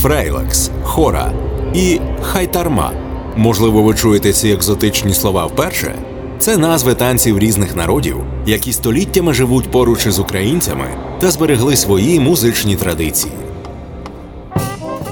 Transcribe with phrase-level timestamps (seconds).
[0.00, 1.32] фрейлекс, хора
[1.74, 2.92] і хайтарма.
[3.36, 5.94] Можливо, ви чуєте ці екзотичні слова вперше.
[6.38, 8.16] Це назви танців різних народів,
[8.46, 10.84] які століттями живуть поруч із українцями
[11.18, 13.32] та зберегли свої музичні традиції.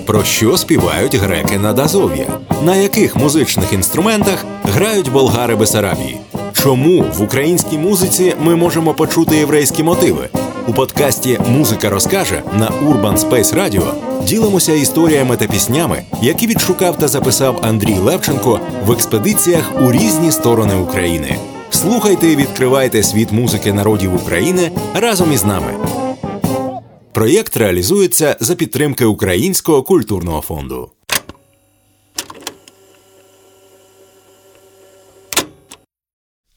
[0.07, 2.27] Про що співають греки над Азов'я?
[2.65, 4.45] На яких музичних інструментах
[4.75, 6.21] грають болгари Бесарабії?
[6.53, 10.29] Чому в українській музиці ми можемо почути єврейські мотиви?
[10.69, 13.95] У подкасті Музика розкаже на Urban Space Radio
[14.25, 20.75] ділимося історіями та піснями, які відшукав та записав Андрій Левченко в експедиціях у різні сторони
[20.75, 21.37] України.
[21.71, 25.75] Слухайте і відкривайте світ музики народів України разом із нами.
[27.13, 30.91] Проєкт реалізується за підтримки Українського культурного фонду.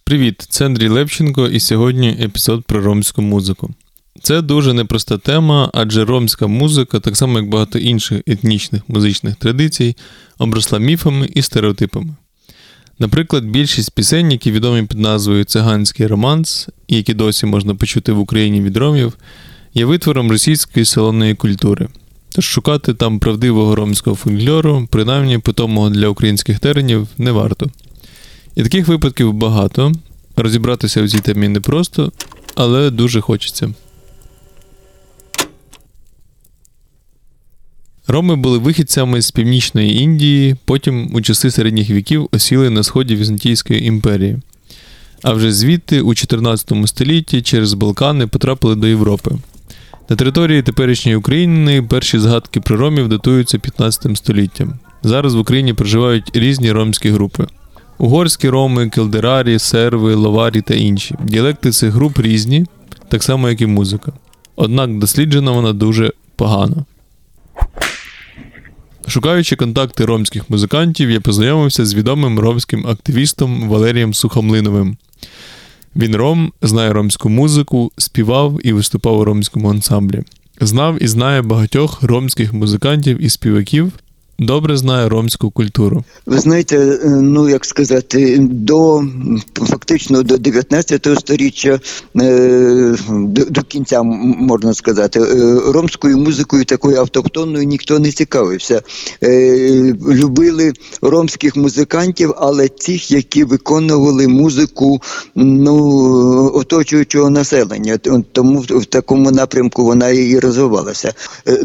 [0.04, 3.70] Привіт, це Андрій Левченко, і сьогодні епізод про ромську музику.
[4.24, 9.96] Це дуже непроста тема, адже ромська музика, так само як багато інших етнічних музичних традицій,
[10.38, 12.16] обросла міфами і стереотипами.
[13.00, 18.20] Наприклад, більшість пісень, які відомі під назвою Циганський романс, і які досі можна почути в
[18.20, 19.14] Україні від ромів,
[19.74, 21.88] є витвором російської салонної культури.
[22.30, 27.70] Тож шукати там правдивого ромського фольклору, принаймні питомого для українських теренів, не варто.
[28.56, 29.92] І таких випадків багато.
[30.36, 32.12] Розібратися в цій темі непросто,
[32.56, 33.74] але дуже хочеться.
[38.12, 43.86] Роми були вихідцями з північної Індії, потім у часи середніх віків осіли на сході Візантійської
[43.86, 44.38] імперії.
[45.24, 49.32] А вже звідти у 14 столітті через Балкани потрапили до Європи.
[50.10, 54.80] На території теперішньої України перші згадки про ромів датуються 15 століттям.
[55.04, 57.48] Зараз в Україні проживають різні ромські групи:
[57.98, 61.16] угорські роми, келдерарі, серви, ловарі та інші.
[61.24, 62.66] Діалекти цих груп різні,
[63.10, 64.12] так само як і музика.
[64.56, 66.86] Однак досліджена вона дуже погано.
[69.12, 74.98] Шукаючи контакти ромських музикантів, я познайомився з відомим ромським активістом Валерієм Сухомлиновим.
[75.96, 80.22] Він ром, знає ромську музику, співав і виступав у ромському ансамблі.
[80.62, 83.92] Знав і знає багатьох ромських музикантів і співаків,
[84.42, 86.04] добре знає ромську культуру.
[86.26, 89.04] Ви знаєте, е, ну як сказати, до
[89.54, 91.80] фактично до 19 століття
[92.22, 98.82] е, до, до кінця можна сказати, е, ромською музикою такою автохтонною ніхто не цікавився.
[100.08, 105.02] Любили ромських музикантів, але тих, які виконували музику
[105.36, 107.98] ну, оточуючого населення.
[108.32, 111.14] Тому в такому напрямку вона і розвивалася.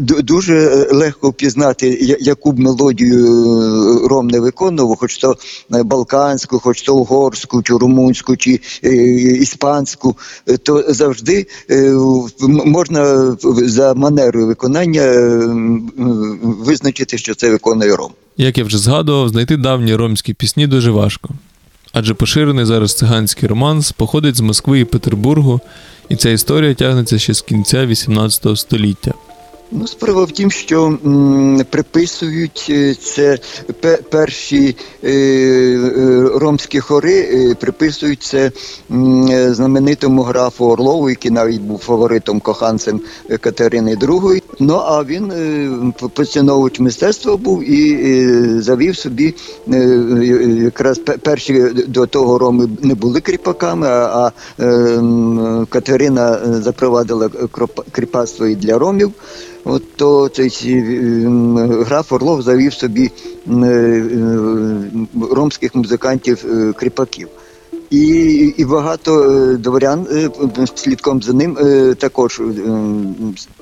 [0.01, 3.25] Дуже легко впізнати, яку б мелодію
[4.03, 5.35] е, ром не виконував, хоч то
[5.73, 8.95] е, балканську, хоч то угорську, чи румунську, чи е,
[9.41, 10.17] іспанську,
[10.63, 11.47] то завжди
[12.65, 15.03] можна за манерою виконання
[16.41, 18.11] визначити, що це виконує ром.
[18.37, 21.29] Як я вже згадував, знайти давні ромські пісні дуже важко.
[21.93, 25.59] Адже поширений зараз циганський романс походить з Москви і Петербургу,
[26.09, 29.13] і ця історія тягнеться ще з кінця XVIII століття.
[29.71, 33.39] Ну, справа в тім, що м, приписують е, це
[34.09, 38.51] перші е, е, ромські хори, е, приписують це
[38.91, 43.01] м, знаменитому графу Орлову, який навіть був фаворитом коханцем
[43.39, 44.43] Катерини II.
[44.59, 49.35] Ну а він е, поціновувач мистецтва був і е, завів собі
[49.73, 49.79] е,
[50.63, 55.01] якраз перші до того роми не були кріпаками, а, а е,
[55.69, 57.29] Катерина запровадила
[57.91, 59.13] кріпацтво і для ромів.
[59.69, 60.49] От то цей
[61.83, 63.11] граф Орлов завів собі
[63.47, 64.09] е, е,
[65.31, 67.27] ромських музикантів е, кріпаків.
[67.89, 67.99] І
[68.57, 70.07] і багато дворян
[70.75, 71.57] слідком за ним
[71.99, 72.41] також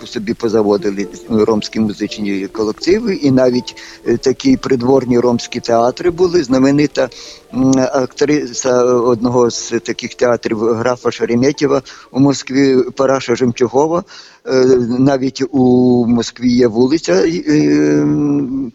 [0.06, 3.76] собі позаводили ромські музичні колективи, і навіть
[4.22, 6.44] такі придворні ромські театри були.
[6.44, 7.10] Знаменита
[7.94, 14.04] актриса одного з таких театрів графа Шереметєва у Москві Параша Жемчугова.
[14.48, 14.66] Е,
[15.00, 18.08] навіть у Москві є вулиця е,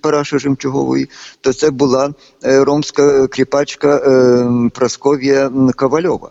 [0.01, 1.09] Параша Жемчугової,
[1.41, 2.15] то це була
[2.45, 3.99] е, ромська кріпачка
[4.75, 6.31] Прасков'я Ковальова.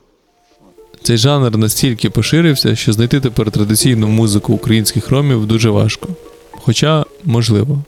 [1.03, 6.07] Цей жанр настільки поширився, що знайти тепер традиційну музику українських ромів дуже важко.
[6.51, 7.83] Хоча можливо.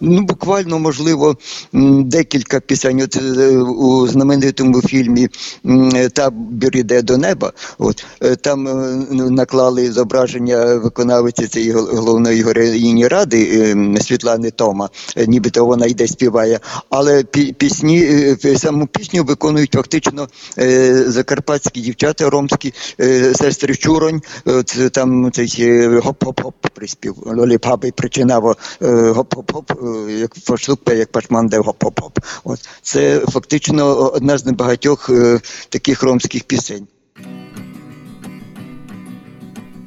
[0.00, 1.36] Ну буквально можливо
[1.72, 3.02] декілька пісень.
[3.02, 5.28] От е, у знаменитому фільмі
[5.66, 7.52] м, Табір іде до неба.
[7.78, 14.90] От е, там е, ну, наклали зображення виконавиці цієї головної героїні ради е, Світлани Тома,
[15.16, 16.60] е, нібито вона йде співає.
[16.90, 17.24] Але
[17.58, 24.22] пісні е, е, саму пісню виконують фактично е, закарпатські дівчата ромські е, сестри Чуронь.
[24.44, 27.14] От е, там цей е, гоп-гоп-гоп приспів.
[27.26, 29.74] Лоліпаби причинаво е, гоп-гоп-гоп, е,
[30.08, 32.18] як пошлупе, як пашманде гоп-гоп-гоп.
[32.44, 36.86] От це фактично одна з небагатьох е, таких ромських пісень.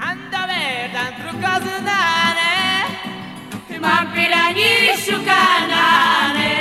[0.09, 0.63] Andave
[0.95, 2.53] dentro casinane,
[3.83, 4.71] ma pirani
[5.01, 6.51] sciucanane,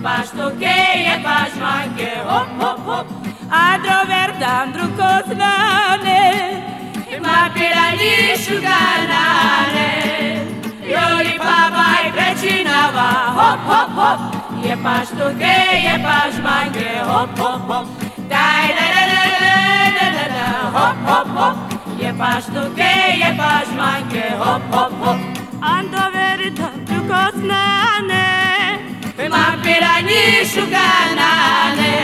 [0.00, 3.06] Και η επασμάν και hop hop hop,
[3.64, 6.24] αν το αντέρταντρο κοσνάνε,
[7.24, 9.20] μα πειρανίσουνανε.
[10.88, 14.20] Οι ολιπαβαί πρατσινανα hop hop hop,
[14.64, 17.86] η επαστοκέ, η επασμάν και hop hop hop,
[18.32, 21.56] τα ενανανανανανα hop hop hop,
[22.00, 25.20] η επαστοκέ, η επασμάν και hop hop hop,
[25.72, 28.28] αν το αντέρταντρο κοσνάνε.
[29.26, 31.96] Imam piranišu kanane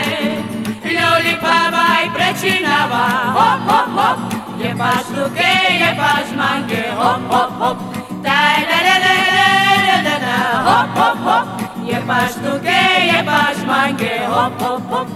[0.83, 4.19] Ljuli pava i prečinava Hop, hop, hop
[4.63, 6.83] Je paš duke, je paš manke.
[6.97, 7.77] Hop, hop, hop
[8.23, 9.13] Taj da da da
[9.87, 10.37] da da da
[10.67, 11.47] Hop, hop, hop
[11.89, 12.81] Je paš duke,
[13.13, 14.19] je paš manke.
[14.27, 15.07] Hop, hop, hop.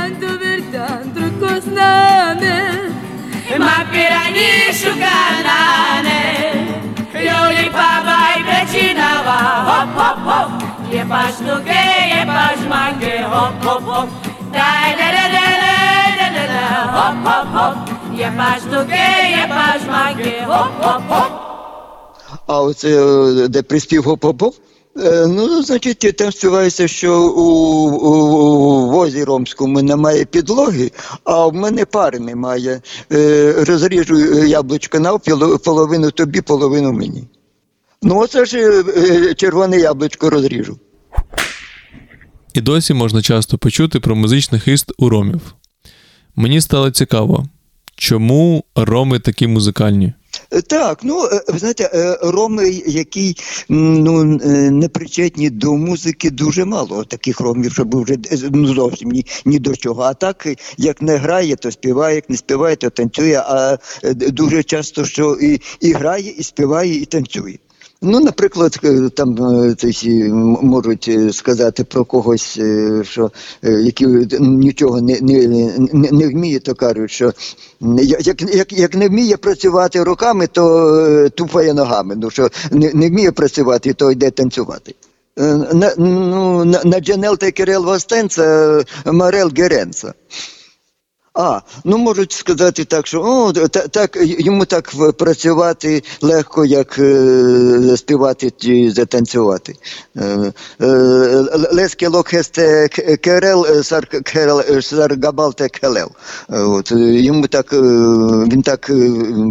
[0.00, 2.72] Andu verdan druko znane
[3.58, 6.22] Ma piranišu kanane
[7.14, 10.49] Ljuli pava i prečinava Hop, hop, hop.
[10.92, 11.82] Je pa štuke,
[12.14, 14.08] je pa žmange, hop, hop, hop,
[14.52, 15.72] daj, da, da, da, da,
[16.18, 16.62] da, da, da,
[16.96, 17.74] hop, hop, hop,
[18.18, 19.06] je pa štuke,
[19.36, 21.32] je pa žmange, hop, hop, hop.
[22.46, 24.54] А оце де приспів гоп-гоп,
[24.98, 27.42] е, ну, значить, там співається, що у,
[27.88, 30.90] у, у возі ромському немає підлоги,
[31.24, 32.80] а в мене пари немає.
[33.12, 37.28] Е, розріжу яблучко навпіл, половину тобі, половину мені.
[38.02, 40.78] Ну, оце ж е, е, червоне яблучко розріжу.
[42.54, 45.54] І досі можна часто почути про музичний хист у ромів.
[46.36, 47.46] Мені стало цікаво,
[47.96, 50.12] чому роми такі музикальні?
[50.52, 53.36] Е, Так, ну ви знаєте, роми, які
[53.68, 54.24] ну,
[54.70, 58.16] не причетні до музики, дуже мало таких ромів, щоб вже
[58.50, 60.02] ну, зовсім ні, ні до чого.
[60.02, 60.48] А так,
[60.78, 63.42] як не грає, то співає, як не співає, то танцює.
[63.46, 63.78] А
[64.14, 67.56] дуже часто, що і, і грає, і співає, і танцює.
[68.02, 70.08] Ну, наприклад, е, там е, це
[70.62, 73.30] можуть е, сказати про когось, е, що
[73.64, 74.06] е, які
[74.40, 75.46] нічого не, не,
[75.92, 77.32] не, не вміє, то кажуть, що
[78.02, 82.14] як, як, як не вміє працювати руками, то е, тупає ногами.
[82.16, 84.94] Ну що не, не вміє працювати, то йде танцювати.
[85.38, 90.14] Е, На, ну, на, на Джанел та Кирил Вастенца Марел Геренца.
[91.34, 97.96] А, ну можуть сказати так, що о, та, так йому так працювати легко, як е,
[97.96, 99.76] співати чи затанцювати.
[100.16, 100.86] Е, е,
[101.72, 102.88] Леске локхесте
[103.20, 106.10] керел е, сар керел е, келел.
[106.50, 108.90] Е, йому так він так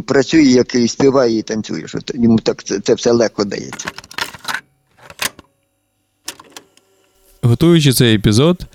[0.07, 1.83] працює, як і співає, і танцює.
[1.85, 3.89] Що йому так це, це все легко дається.
[7.41, 8.65] Готуючи цей епізод,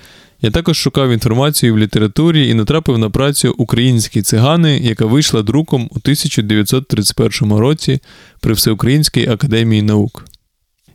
[0.45, 5.83] я також шукав інформацію в літературі і натрапив на працю Українські цигани, яка вийшла друком
[5.83, 8.01] у 1931 році
[8.41, 10.25] при Всеукраїнській академії наук.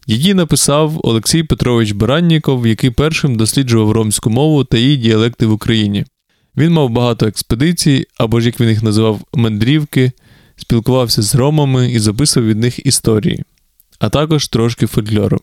[0.08, 6.06] Її написав Олексій Петрович Баранніков, який першим досліджував ромську мову та її діалекти в Україні.
[6.58, 10.12] Він мав багато експедицій, або ж як він їх називав мандрівки,
[10.56, 13.44] спілкувався з ромами і записував від них історії,
[14.00, 15.40] а також трошки фольклору.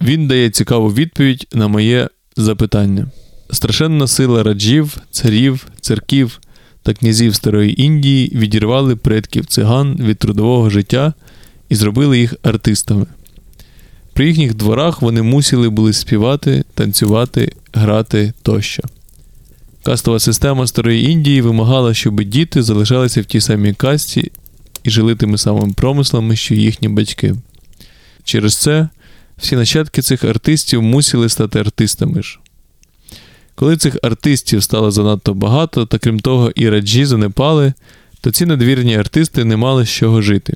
[0.00, 3.06] Він дає цікаву відповідь на моє запитання.
[3.52, 6.40] Страшенна сила раджів, царів, церків
[6.82, 11.12] та князів Старої Індії відірвали предків циган від трудового життя
[11.68, 13.06] і зробили їх артистами.
[14.12, 18.82] При їхніх дворах вони мусили були співати, танцювати, грати тощо.
[19.82, 24.32] Кастова система Старої Індії вимагала, щоб діти залишалися в тій самій касті
[24.84, 27.34] і жили тими самими промислами, що їхні батьки.
[28.24, 28.88] Через це
[29.38, 32.38] всі нащадки цих артистів мусили стати артистами ж.
[33.54, 37.72] Коли цих артистів стало занадто багато, та крім того, і раджі занепали,
[38.20, 40.54] то ці надвірні артисти не мали з чого жити.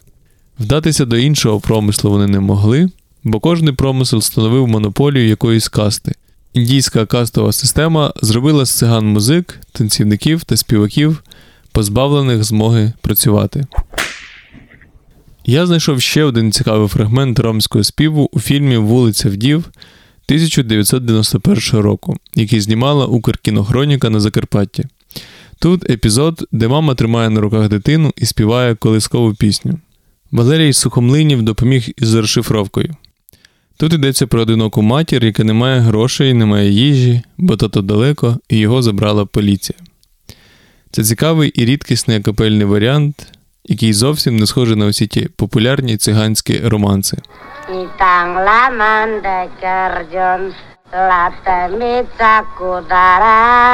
[0.58, 2.90] Вдатися до іншого промислу вони не могли,
[3.24, 6.12] бо кожний промисел становив монополію якоїсь касти,
[6.52, 11.22] індійська кастова система зробила з циган музик, танцівників та співаків,
[11.72, 13.66] позбавлених змоги працювати.
[15.46, 19.64] Я знайшов ще один цікавий фрагмент ромського співу у фільмі Вулиця Вдів
[20.28, 24.84] 1991 року, який знімала Укркінохроніка на Закарпатті.
[25.58, 29.78] Тут епізод, де мама тримає на руках дитину і співає колискову пісню.
[30.30, 32.94] Валерій Сухомлинів допоміг із розшифровкою.
[33.76, 38.38] Тут йдеться про одиноку матір, яка не має грошей, не має їжі, бо тато далеко,
[38.48, 39.78] і його забрала поліція.
[40.90, 43.26] Це цікавий і рідкісний акапельний варіант,
[43.64, 47.18] який зовсім не схожий на усі ті популярні циганські романси.
[47.66, 50.54] Mitang laman dekerjon
[50.94, 53.66] Lata mitsa kudarai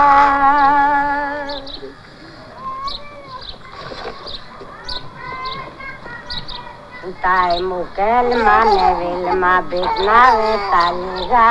[7.21, 11.51] Dai mukelma ne vilma bitnave talga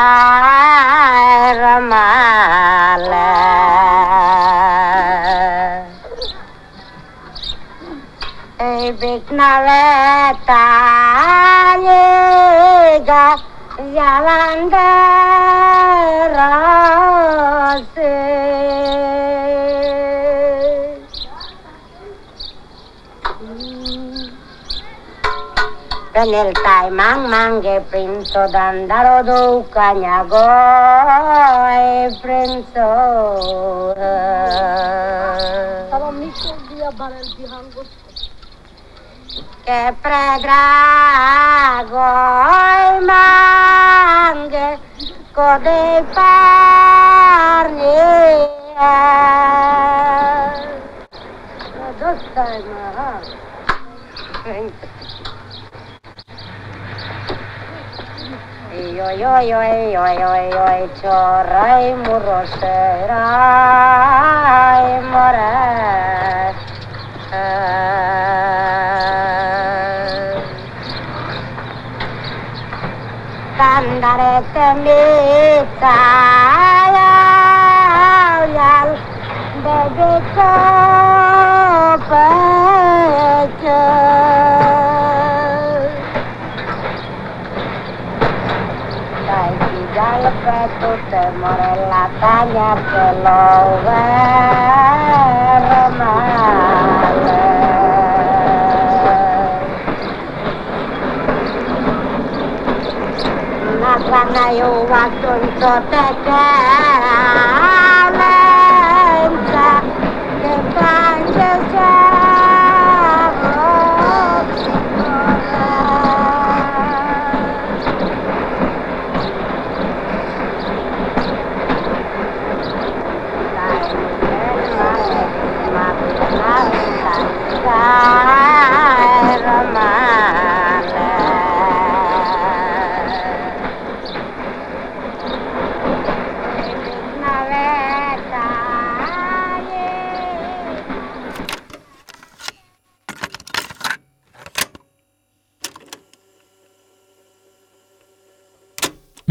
[1.59, 3.33] ramale.
[8.59, 9.85] এই বেকনালে
[10.47, 12.03] তালে
[26.15, 30.47] En el caimán mangue prinzo dandaro do cañago
[31.83, 32.87] e prinzo.
[35.83, 38.04] Estaba mi con día para el pijango.
[39.65, 40.53] che pregherò
[43.01, 44.79] mange
[45.33, 47.83] con dei parni.
[51.97, 53.11] Dostajmy, aha.
[59.07, 63.25] Oj, oj, oj, oj, oj, oj, čoraj mu rošeraj
[65.09, 65.53] more.
[67.31, 68.24] Eh.
[73.55, 74.99] kandare kemikayan
[79.63, 81.23] bebe kopece
[89.25, 94.05] Lagi dalam petu temorela tanya kelower
[95.97, 97.44] malam
[104.15, 107.64] わないおわそりとてて。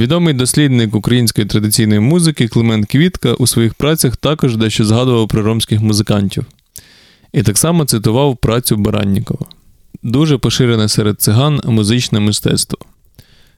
[0.04, 5.80] Відомий дослідник української традиційної музики Климент Квітка у своїх працях також дещо згадував про ромських
[5.80, 6.44] музикантів.
[7.32, 9.46] І так само цитував працю Бараннікова.
[10.02, 12.78] Дуже поширене серед циган музичне мистецтво.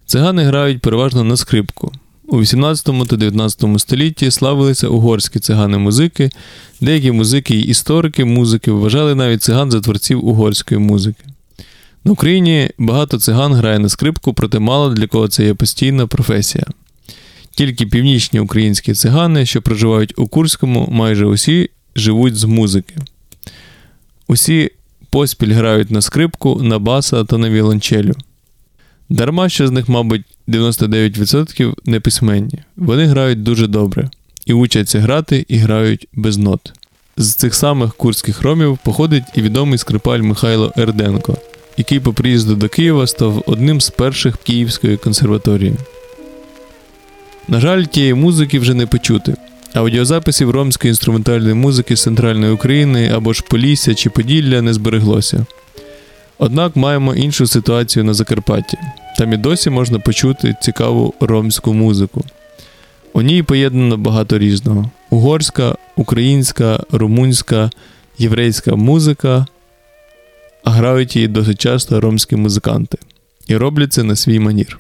[0.07, 1.93] Цигани грають переважно на скрипку.
[2.27, 6.31] У 18 та 19 столітті славилися угорські цигани музики,
[6.81, 11.25] деякі музики і історики музики вважали навіть циган за творців угорської музики.
[12.07, 16.65] На Україні багато циган грає на скрипку, проте мало для кого це є постійна професія.
[17.51, 22.95] Тільки північні українські цигани, що проживають у Курському, майже усі живуть з музики.
[24.29, 24.71] Усі
[25.11, 28.15] поспіль грають на скрипку, на баса та на віолончелю.
[29.09, 32.59] Дарма, що з них, мабуть, 99% неписьменні.
[32.77, 34.11] Вони грають дуже добре
[34.45, 36.73] і учаться грати і грають без нот.
[37.17, 41.39] З цих самих курських ромів походить і відомий скрипаль Михайло Ерденко,
[41.77, 45.75] який по приїзду до Києва став одним з перших Київської консерваторії.
[47.49, 49.35] На жаль, тієї музики вже не почути.
[49.75, 55.47] Аудіозаписів ромської інструментальної музики з центральної України або ж Полісся чи Поділля не збереглося.
[56.39, 58.79] Однак маємо іншу ситуацію на Закарпатті.
[59.19, 62.25] Там і досі можна почути цікаву ромську музику.
[63.13, 67.71] У ній поєднано багато різного: угорська, українська, румунська,
[68.19, 69.47] єврейська музика,
[70.67, 72.99] а грають її досить часто ромські музиканти.
[73.47, 74.79] І роблять це на свій манір.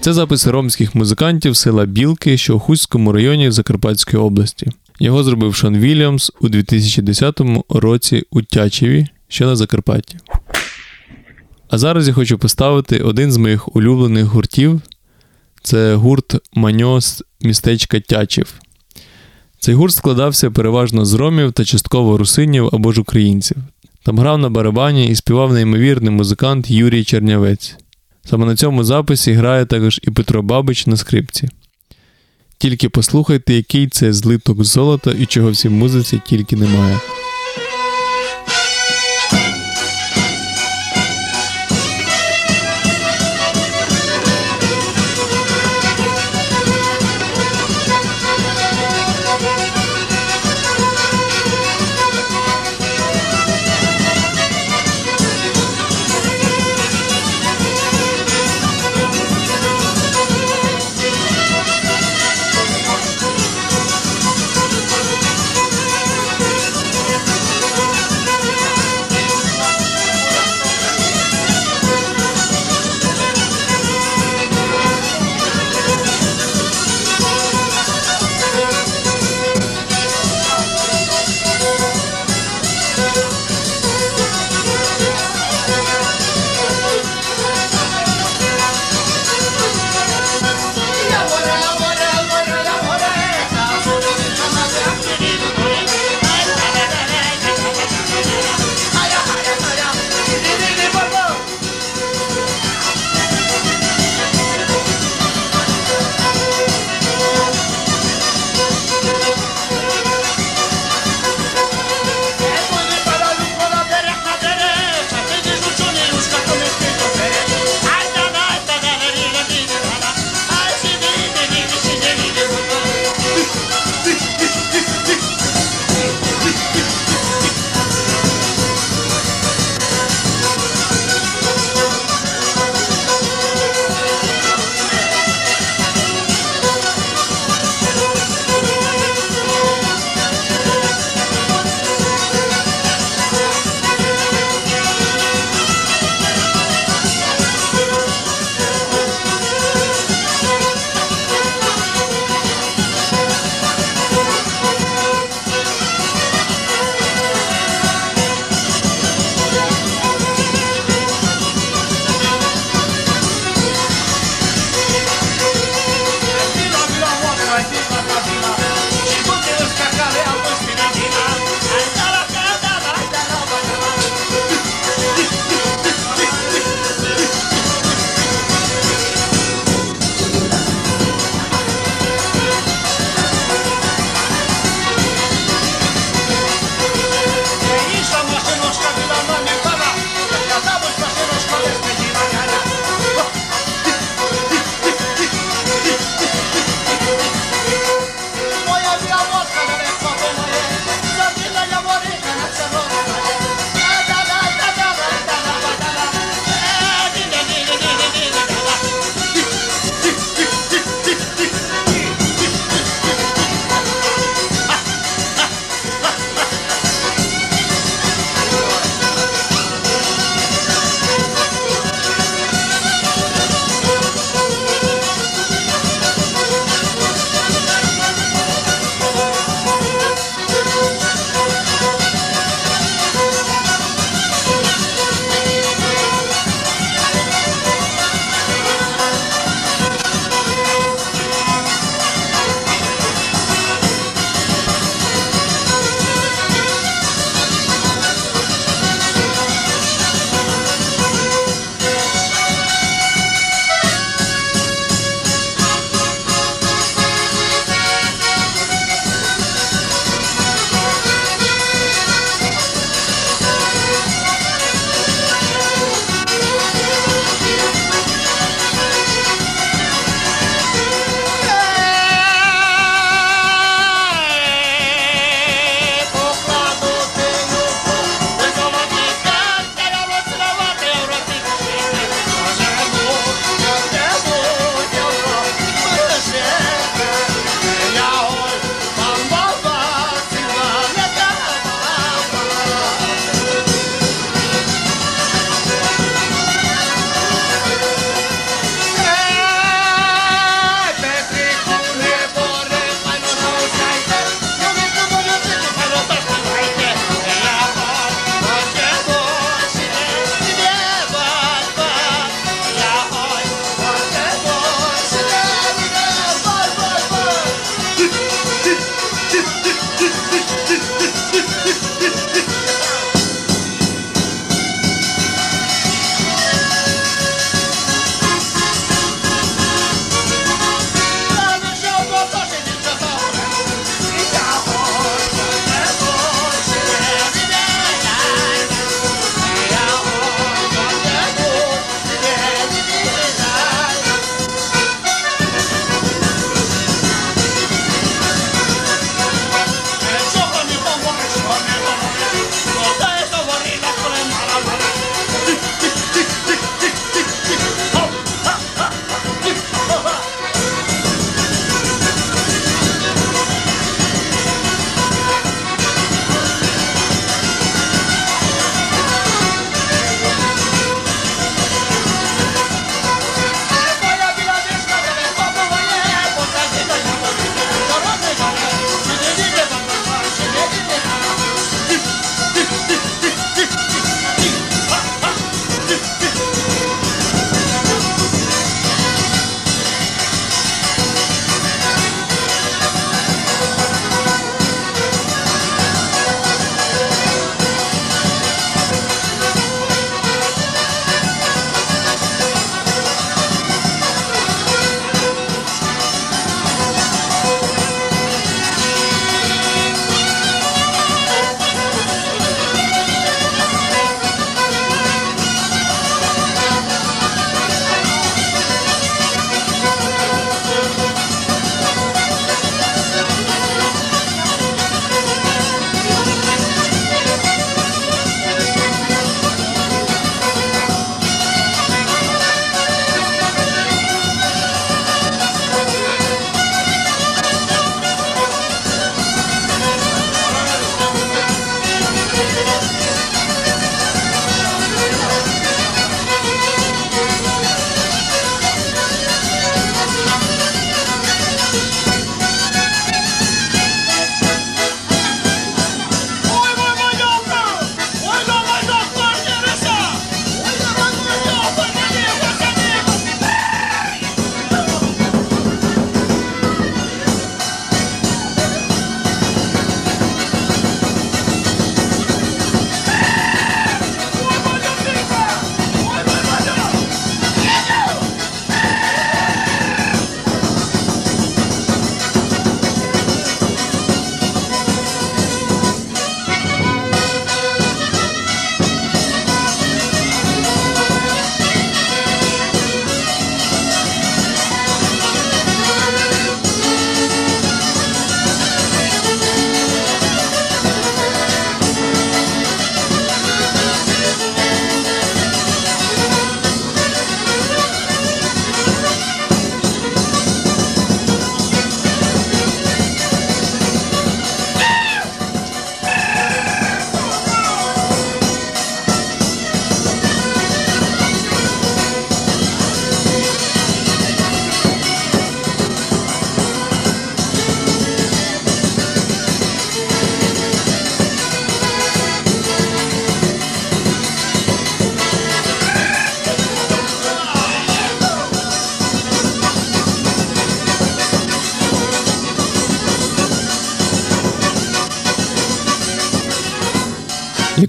[0.00, 4.70] Це записи ромських музикантів села Білки, що у Хуському районі Закарпатської області.
[5.00, 10.18] Його зробив Шон Вільямс у 2010 році у Тячеві, що на Закарпатті.
[11.68, 14.80] А зараз я хочу поставити один з моїх улюблених гуртів.
[15.62, 18.54] Це гурт Маньо з містечка Тячів.
[19.58, 23.56] Цей гурт складався переважно з ромів та частково русинів або ж українців.
[24.04, 27.76] Там грав на барабані і співав неймовірний музикант Юрій Чернявець.
[28.24, 31.48] Саме на цьому записі грає також і Петро Бабич на скрипці.
[32.58, 36.98] Тільки послухайте, який це злиток золота і чого в музиці тільки немає.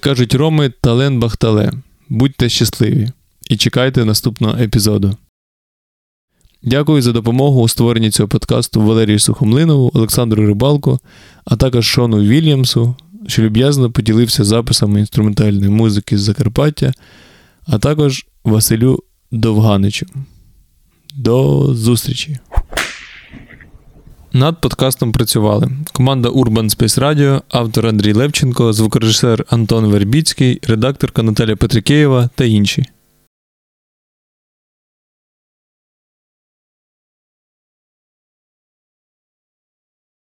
[0.04, 1.72] Кажуть роми, тален бахтале.
[2.10, 3.10] Будьте щасливі
[3.50, 5.18] і чекайте наступного епізоду.
[6.64, 11.00] Дякую за допомогу у створенні цього подкасту Валерію Сухомлинову, Олександру Рибалку,
[11.46, 12.96] а також Шону Вільямсу,
[13.28, 16.94] що люб'язно поділився записами інструментальної музики з Закарпаття,
[17.68, 20.06] а також Василю Довганичу.
[21.16, 22.38] До зустрічі!
[24.36, 31.56] Над подкастом працювали команда Urban Space Radio, автор Андрій Левченко, звукорежисер Антон Вербіцький, редакторка Наталя
[31.56, 32.86] Петрикеєва та інші.